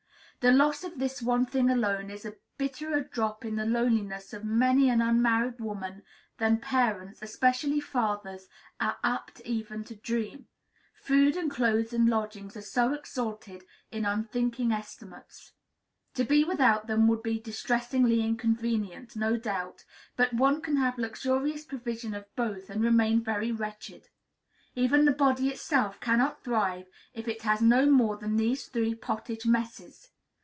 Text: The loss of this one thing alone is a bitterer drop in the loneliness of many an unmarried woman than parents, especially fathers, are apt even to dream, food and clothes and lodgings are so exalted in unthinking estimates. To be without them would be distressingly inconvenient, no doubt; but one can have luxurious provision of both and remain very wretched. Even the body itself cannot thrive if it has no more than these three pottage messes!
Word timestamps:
The 0.43 0.51
loss 0.51 0.83
of 0.83 0.97
this 0.97 1.21
one 1.21 1.45
thing 1.45 1.69
alone 1.69 2.09
is 2.09 2.25
a 2.25 2.35
bitterer 2.57 3.01
drop 3.01 3.45
in 3.45 3.57
the 3.57 3.63
loneliness 3.65 4.33
of 4.33 4.43
many 4.43 4.89
an 4.89 4.99
unmarried 4.99 5.59
woman 5.59 6.01
than 6.39 6.57
parents, 6.57 7.21
especially 7.21 7.79
fathers, 7.79 8.47
are 8.79 8.97
apt 9.03 9.41
even 9.41 9.83
to 9.83 9.93
dream, 9.95 10.47
food 10.95 11.37
and 11.37 11.51
clothes 11.51 11.93
and 11.93 12.09
lodgings 12.09 12.57
are 12.57 12.63
so 12.63 12.91
exalted 12.91 13.65
in 13.91 14.03
unthinking 14.03 14.71
estimates. 14.71 15.53
To 16.15 16.23
be 16.23 16.43
without 16.43 16.87
them 16.87 17.07
would 17.07 17.21
be 17.21 17.39
distressingly 17.39 18.21
inconvenient, 18.23 19.15
no 19.15 19.37
doubt; 19.37 19.85
but 20.15 20.33
one 20.33 20.59
can 20.59 20.77
have 20.77 20.97
luxurious 20.97 21.65
provision 21.65 22.15
of 22.15 22.25
both 22.35 22.67
and 22.71 22.81
remain 22.83 23.21
very 23.23 23.51
wretched. 23.51 24.09
Even 24.73 25.05
the 25.05 25.11
body 25.11 25.49
itself 25.49 25.99
cannot 25.99 26.43
thrive 26.43 26.87
if 27.13 27.27
it 27.27 27.43
has 27.43 27.61
no 27.61 27.85
more 27.85 28.17
than 28.17 28.37
these 28.37 28.65
three 28.65 28.95
pottage 28.95 29.45
messes! 29.45 30.07